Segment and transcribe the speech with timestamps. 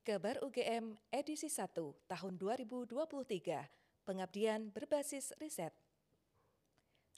[0.00, 1.76] Kabar UGM edisi 1
[2.08, 2.96] tahun 2023.
[4.08, 5.76] Pengabdian berbasis riset.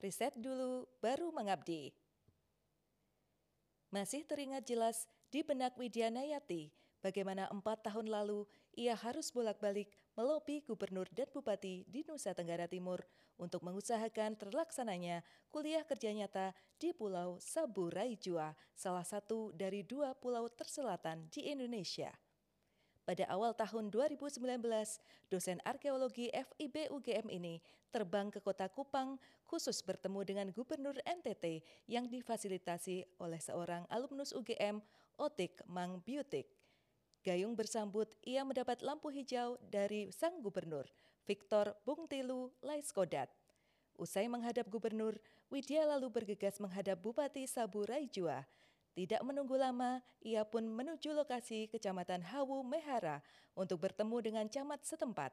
[0.03, 1.95] Riset dulu baru mengabdi.
[3.95, 10.67] Masih teringat jelas di benak Widya Nayati bagaimana empat tahun lalu ia harus bolak-balik melobi
[10.67, 12.99] gubernur dan bupati di Nusa Tenggara Timur
[13.39, 15.23] untuk mengusahakan terlaksananya
[15.55, 16.51] kuliah kerja nyata
[16.83, 22.11] di Pulau Saburai Jua, salah satu dari dua pulau terselatan di Indonesia.
[23.03, 24.39] Pada awal tahun 2019,
[25.27, 27.59] dosen arkeologi FIB UGM ini
[27.91, 34.79] terbang ke kota Kupang khusus bertemu dengan Gubernur NTT yang difasilitasi oleh seorang alumnus UGM,
[35.19, 36.47] Otik Mang Biutik.
[37.27, 40.87] Gayung bersambut, ia mendapat lampu hijau dari sang gubernur,
[41.27, 43.31] Victor Bungtilu Laiskodat.
[43.99, 45.19] Usai menghadap gubernur,
[45.51, 48.47] Widya lalu bergegas menghadap Bupati Sabu Raijua.
[48.93, 53.25] Tidak menunggu lama, ia pun menuju lokasi Kecamatan Hawu Mehara
[53.57, 55.33] untuk bertemu dengan camat setempat.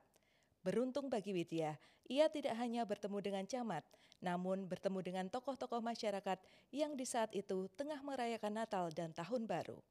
[0.63, 1.75] Beruntung bagi Widya,
[2.07, 3.83] ia tidak hanya bertemu dengan camat,
[4.23, 6.39] namun bertemu dengan tokoh-tokoh masyarakat
[6.71, 9.83] yang di saat itu tengah merayakan Natal dan Tahun Baru.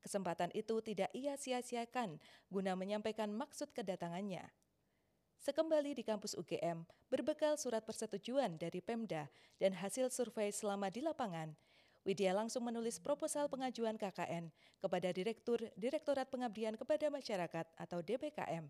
[0.00, 2.16] Kesempatan itu tidak ia sia-siakan
[2.46, 4.46] guna menyampaikan maksud kedatangannya.
[5.40, 11.56] Sekembali di kampus UGM, berbekal surat persetujuan dari Pemda dan hasil survei selama di lapangan,
[12.00, 14.48] Widya langsung menulis proposal pengajuan KKN
[14.80, 18.64] kepada Direktur Direktorat Pengabdian kepada Masyarakat atau DPKM.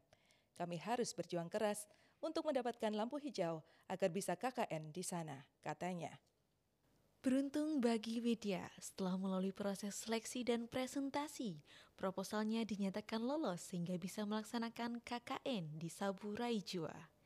[0.59, 1.87] Kami harus berjuang keras
[2.19, 6.11] untuk mendapatkan lampu hijau agar bisa KKN di sana, katanya.
[7.21, 11.61] Beruntung bagi Widya, setelah melalui proses seleksi dan presentasi,
[11.93, 17.20] proposalnya dinyatakan lolos sehingga bisa melaksanakan KKN di Saburai Jua.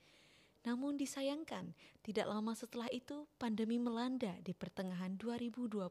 [0.65, 5.84] Namun disayangkan, tidak lama setelah itu pandemi melanda di pertengahan 2020.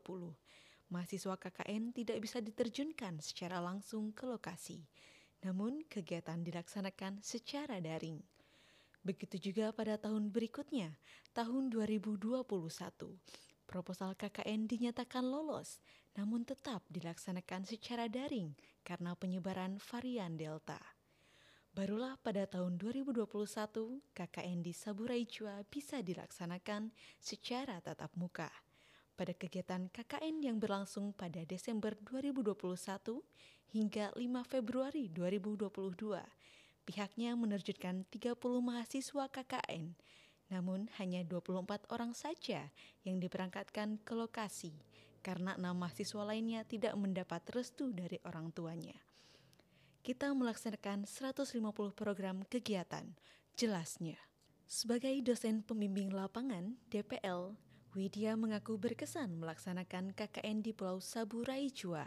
[0.90, 4.86] Mahasiswa KKN tidak bisa diterjunkan secara langsung ke lokasi.
[5.46, 8.18] Namun kegiatan dilaksanakan secara daring.
[9.06, 10.96] Begitu juga pada tahun berikutnya,
[11.36, 12.34] tahun 2021.
[13.68, 15.82] Proposal KKN dinyatakan lolos,
[16.16, 18.54] namun tetap dilaksanakan secara daring
[18.86, 21.03] karena penyebaran varian Delta.
[21.74, 23.26] Barulah pada tahun 2021,
[24.14, 28.46] KKN di Saburai Jua bisa dilaksanakan secara tatap muka.
[29.18, 32.54] Pada kegiatan KKN yang berlangsung pada Desember 2021
[33.74, 36.22] hingga 5 Februari 2022,
[36.86, 39.98] pihaknya menerjunkan 30 mahasiswa KKN,
[40.54, 42.70] namun hanya 24 orang saja
[43.02, 44.78] yang diberangkatkan ke lokasi
[45.26, 48.94] karena enam mahasiswa lainnya tidak mendapat restu dari orang tuanya
[50.04, 51.64] kita melaksanakan 150
[51.96, 53.08] program kegiatan.
[53.56, 54.20] Jelasnya,
[54.68, 57.56] sebagai dosen pembimbing lapangan DPL,
[57.96, 62.04] Widya mengaku berkesan melaksanakan KKN di Pulau Saburai Jua.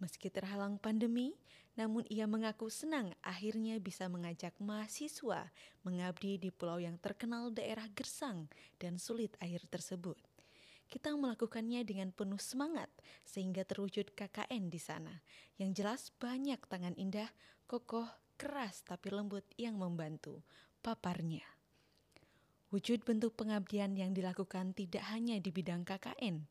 [0.00, 1.36] Meski terhalang pandemi,
[1.76, 5.52] namun ia mengaku senang akhirnya bisa mengajak mahasiswa
[5.84, 8.48] mengabdi di pulau yang terkenal daerah gersang
[8.80, 10.16] dan sulit air tersebut
[10.88, 12.88] kita melakukannya dengan penuh semangat
[13.28, 15.20] sehingga terwujud KKN di sana.
[15.60, 17.28] Yang jelas banyak tangan indah,
[17.68, 18.08] kokoh,
[18.40, 20.40] keras tapi lembut yang membantu.
[20.80, 21.44] Paparnya.
[22.68, 26.48] Wujud bentuk pengabdian yang dilakukan tidak hanya di bidang KKN.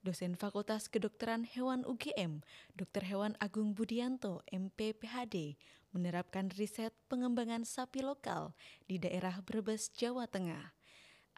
[0.00, 2.40] Dosen Fakultas Kedokteran Hewan UGM,
[2.72, 3.04] Dr.
[3.04, 5.60] Hewan Agung Budianto, MPPHD,
[5.92, 8.56] menerapkan riset pengembangan sapi lokal
[8.88, 10.79] di daerah Brebes, Jawa Tengah.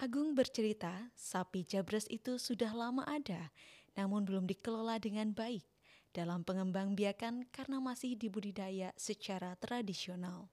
[0.01, 3.53] Agung bercerita, sapi jabres itu sudah lama ada,
[3.93, 5.63] namun belum dikelola dengan baik
[6.13, 10.49] dalam pengembang biakan karena masih dibudidaya secara tradisional.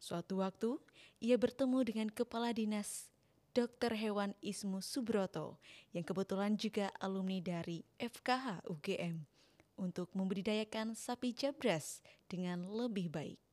[0.00, 0.76] Suatu waktu,
[1.20, 3.08] ia bertemu dengan kepala dinas
[3.54, 3.94] Dr.
[3.94, 5.62] Hewan Ismu Subroto
[5.94, 9.22] yang kebetulan juga alumni dari FKH UGM
[9.78, 13.43] untuk membudidayakan sapi jabres dengan lebih baik.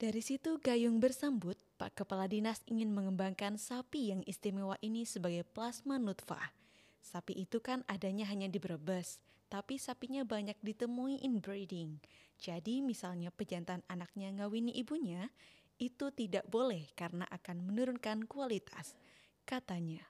[0.00, 6.00] Dari situ Gayung bersambut, Pak Kepala Dinas ingin mengembangkan sapi yang istimewa ini sebagai plasma
[6.00, 6.56] nutfah.
[7.04, 9.20] Sapi itu kan adanya hanya di Brebes,
[9.52, 12.00] tapi sapinya banyak ditemui inbreeding.
[12.40, 15.28] Jadi misalnya pejantan anaknya ngawini ibunya,
[15.76, 18.96] itu tidak boleh karena akan menurunkan kualitas,
[19.44, 20.00] katanya.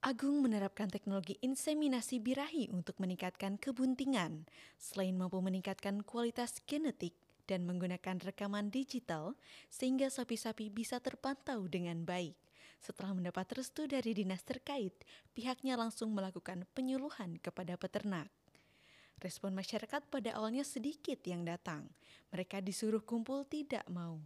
[0.00, 4.48] Agung menerapkan teknologi inseminasi birahi untuk meningkatkan kebuntingan.
[4.80, 7.12] Selain mampu meningkatkan kualitas genetik,
[7.48, 9.32] dan menggunakan rekaman digital
[9.72, 12.36] sehingga sapi-sapi bisa terpantau dengan baik.
[12.78, 14.92] Setelah mendapat restu dari dinas terkait,
[15.32, 18.28] pihaknya langsung melakukan penyuluhan kepada peternak.
[19.18, 21.90] Respon masyarakat pada awalnya sedikit yang datang.
[22.30, 24.22] Mereka disuruh kumpul tidak mau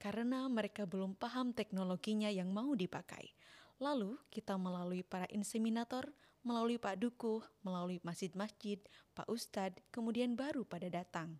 [0.00, 3.36] karena mereka belum paham teknologinya yang mau dipakai.
[3.76, 6.08] Lalu kita melalui para inseminator,
[6.40, 8.80] melalui Pak Dukuh, melalui masjid-masjid,
[9.12, 11.36] Pak Ustadz, kemudian baru pada datang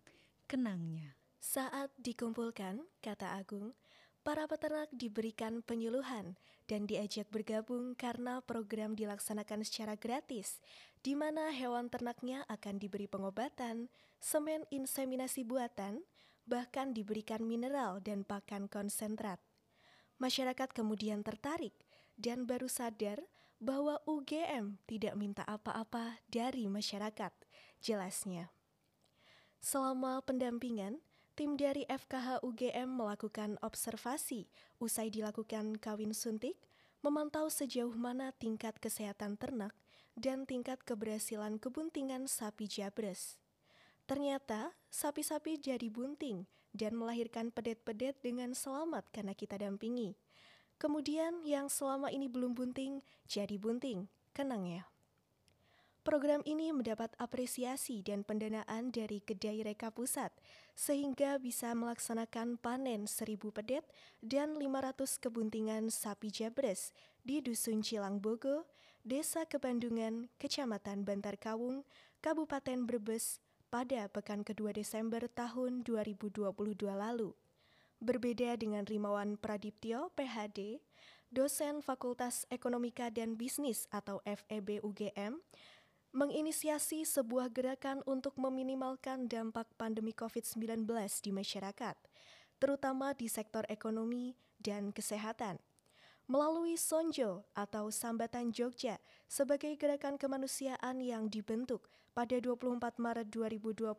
[0.51, 1.15] kenangnya.
[1.39, 3.71] Saat dikumpulkan, kata Agung,
[4.19, 6.35] para peternak diberikan penyuluhan
[6.67, 10.59] dan diajak bergabung karena program dilaksanakan secara gratis,
[10.99, 13.87] di mana hewan ternaknya akan diberi pengobatan,
[14.19, 16.03] semen inseminasi buatan,
[16.43, 19.39] bahkan diberikan mineral dan pakan konsentrat.
[20.19, 21.73] Masyarakat kemudian tertarik
[22.19, 23.23] dan baru sadar
[23.57, 27.33] bahwa UGM tidak minta apa-apa dari masyarakat,
[27.81, 28.53] jelasnya.
[29.61, 31.05] Selama pendampingan,
[31.37, 34.49] tim dari FKH UGM melakukan observasi
[34.81, 36.57] usai dilakukan kawin suntik,
[37.05, 39.77] memantau sejauh mana tingkat kesehatan ternak
[40.17, 43.37] dan tingkat keberhasilan kebuntingan sapi jabres.
[44.09, 50.19] Ternyata sapi-sapi jadi bunting dan melahirkan pedet-pedet dengan selamat karena kita dampingi.
[50.81, 54.09] Kemudian yang selama ini belum bunting, jadi bunting.
[54.33, 54.90] Kenang ya.
[56.01, 60.33] Program ini mendapat apresiasi dan pendanaan dari Kedai Reka Pusat,
[60.73, 63.85] sehingga bisa melaksanakan panen 1000 pedet
[64.17, 66.89] dan 500 kebuntingan sapi jabres
[67.21, 68.65] di Dusun Cilangbogo,
[69.05, 71.85] Desa Kebandungan, Kecamatan Bantar Kawung,
[72.25, 73.37] Kabupaten Brebes,
[73.69, 76.49] pada pekan kedua Desember tahun 2022
[76.97, 77.31] lalu.
[78.01, 80.81] Berbeda dengan Rimawan Pradiptyo, PhD,
[81.31, 85.39] dosen Fakultas Ekonomika dan Bisnis atau FEB UGM,
[86.11, 90.83] menginisiasi sebuah gerakan untuk meminimalkan dampak pandemi COVID-19
[91.23, 91.95] di masyarakat,
[92.59, 95.57] terutama di sektor ekonomi dan kesehatan.
[96.27, 103.91] Melalui Sonjo atau Sambatan Jogja sebagai gerakan kemanusiaan yang dibentuk pada 24 Maret 2020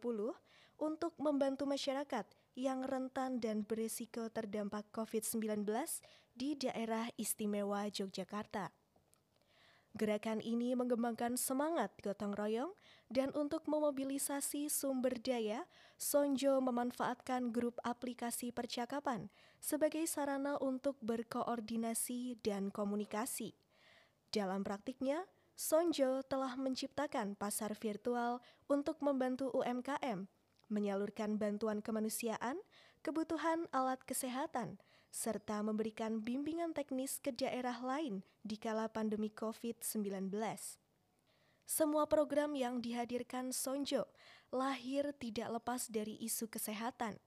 [0.80, 2.24] untuk membantu masyarakat
[2.56, 5.64] yang rentan dan berisiko terdampak COVID-19
[6.36, 8.81] di daerah istimewa Yogyakarta.
[9.92, 12.72] Gerakan ini mengembangkan semangat gotong royong
[13.12, 15.68] dan untuk memobilisasi sumber daya,
[16.00, 19.28] Sonjo memanfaatkan grup aplikasi percakapan
[19.60, 23.52] sebagai sarana untuk berkoordinasi dan komunikasi.
[24.32, 28.40] Dalam praktiknya, Sonjo telah menciptakan pasar virtual
[28.72, 30.24] untuk membantu UMKM
[30.72, 32.56] menyalurkan bantuan kemanusiaan,
[33.04, 34.80] kebutuhan alat kesehatan,
[35.12, 40.32] serta memberikan bimbingan teknis ke daerah lain di kala pandemi COVID-19.
[41.68, 44.08] Semua program yang dihadirkan Sonjo
[44.48, 47.20] lahir tidak lepas dari isu kesehatan,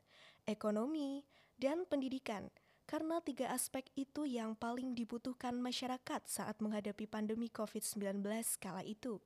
[0.49, 1.23] ekonomi,
[1.61, 2.49] dan pendidikan
[2.85, 8.21] karena tiga aspek itu yang paling dibutuhkan masyarakat saat menghadapi pandemi COVID-19
[8.61, 9.17] kala itu.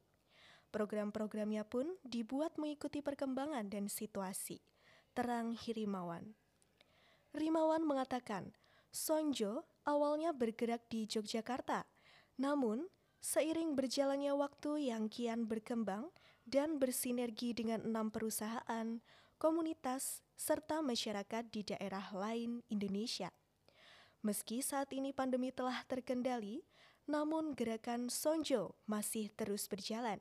[0.71, 4.63] Program-programnya pun dibuat mengikuti perkembangan dan situasi.
[5.11, 6.38] Terang Hirimawan.
[7.33, 8.53] Rimawan mengatakan,
[8.89, 11.85] Sonjo awalnya bergerak di Yogyakarta,
[12.41, 12.89] namun
[13.21, 16.09] seiring berjalannya waktu yang kian berkembang
[16.49, 18.97] dan bersinergi dengan enam perusahaan,
[19.37, 23.29] komunitas, serta masyarakat di daerah lain Indonesia.
[24.25, 26.65] Meski saat ini pandemi telah terkendali,
[27.05, 30.17] namun gerakan Sonjo masih terus berjalan.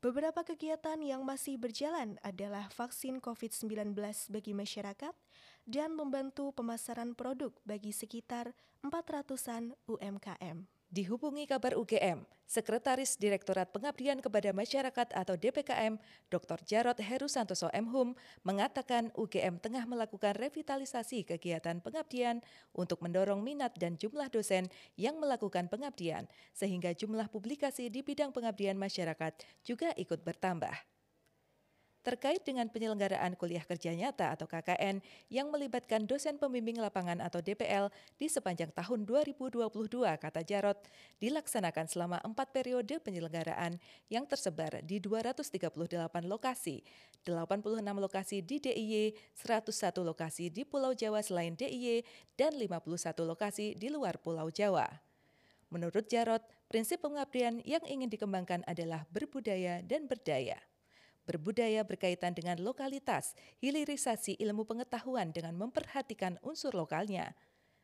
[0.00, 3.92] Beberapa kegiatan yang masih berjalan adalah vaksin COVID-19
[4.32, 5.12] bagi masyarakat
[5.70, 8.50] dan membantu pemasaran produk bagi sekitar
[8.82, 10.66] 400-an UMKM.
[10.90, 16.58] Dihubungi kabar UGM, Sekretaris Direktorat Pengabdian kepada Masyarakat atau DPKM, Dr.
[16.66, 22.42] Jarod Heru Santoso MHUM, mengatakan UGM tengah melakukan revitalisasi kegiatan pengabdian
[22.74, 24.66] untuk mendorong minat dan jumlah dosen
[24.98, 30.74] yang melakukan pengabdian, sehingga jumlah publikasi di bidang pengabdian masyarakat juga ikut bertambah
[32.00, 37.92] terkait dengan penyelenggaraan kuliah kerja nyata atau KKN yang melibatkan dosen pembimbing lapangan atau DPL
[38.16, 39.68] di sepanjang tahun 2022,
[40.16, 40.80] kata Jarot,
[41.20, 43.76] dilaksanakan selama empat periode penyelenggaraan
[44.08, 45.76] yang tersebar di 238
[46.24, 46.80] lokasi,
[47.28, 47.60] 86
[48.00, 52.04] lokasi di DIY, 101 lokasi di Pulau Jawa selain DIY,
[52.40, 54.88] dan 51 lokasi di luar Pulau Jawa.
[55.70, 60.69] Menurut Jarot, prinsip pengabdian yang ingin dikembangkan adalah berbudaya dan berdaya.
[61.28, 67.36] Berbudaya berkaitan dengan lokalitas, hilirisasi ilmu pengetahuan dengan memperhatikan unsur lokalnya.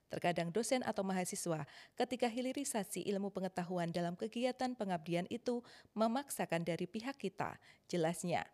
[0.06, 1.66] Terkadang dosen atau mahasiswa
[1.98, 5.66] ketika hilirisasi ilmu pengetahuan dalam kegiatan pengabdian itu
[5.98, 7.58] memaksakan dari pihak kita,
[7.90, 8.46] jelasnya.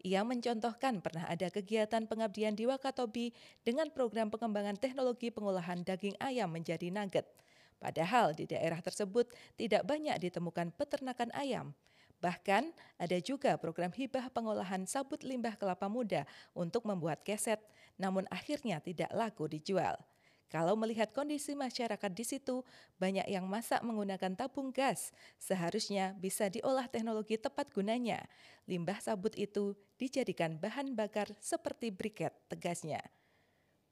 [0.00, 6.48] Ia mencontohkan pernah ada kegiatan pengabdian di Wakatobi dengan program pengembangan teknologi pengolahan daging ayam
[6.48, 7.28] menjadi nugget.
[7.76, 9.28] Padahal di daerah tersebut
[9.60, 11.76] tidak banyak ditemukan peternakan ayam.
[12.20, 17.60] Bahkan ada juga program hibah pengolahan sabut limbah kelapa muda untuk membuat keset,
[17.96, 19.96] namun akhirnya tidak laku dijual.
[20.50, 22.66] Kalau melihat kondisi masyarakat di situ,
[22.98, 25.14] banyak yang masak menggunakan tabung gas.
[25.38, 28.26] Seharusnya bisa diolah teknologi tepat gunanya.
[28.66, 32.98] Limbah sabut itu dijadikan bahan bakar seperti briket, tegasnya.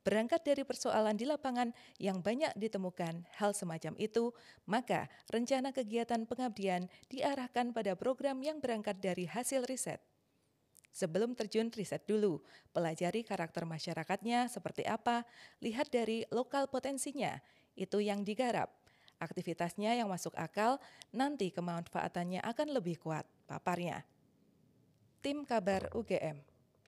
[0.08, 1.68] Berangkat dari persoalan di lapangan
[2.00, 4.32] yang banyak ditemukan hal semacam itu,
[4.64, 10.00] maka rencana kegiatan pengabdian diarahkan pada program yang berangkat dari hasil riset.
[10.96, 12.40] Sebelum terjun riset dulu,
[12.72, 15.28] pelajari karakter masyarakatnya seperti apa,
[15.60, 17.36] lihat dari lokal potensinya,
[17.76, 18.72] itu yang digarap.
[19.20, 20.80] Aktivitasnya yang masuk akal,
[21.12, 24.08] nanti kemanfaatannya akan lebih kuat, paparnya.
[25.20, 26.47] Tim Kabar UGM